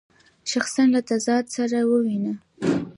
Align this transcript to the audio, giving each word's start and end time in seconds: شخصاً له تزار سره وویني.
شخصاً 0.51 0.83
له 0.93 0.99
تزار 1.09 1.43
سره 1.55 1.79
وویني. 1.89 2.33